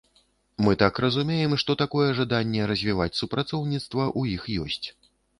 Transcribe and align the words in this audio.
Мы 0.67 0.71
так 0.83 0.99
разумеем, 1.03 1.51
што 1.63 1.75
такое 1.81 2.07
жаданне 2.19 2.61
развіваць 2.71 3.15
супрацоўніцтва 3.19 4.07
ў 4.19 4.39
іх 4.39 4.49
ёсць. 4.65 4.87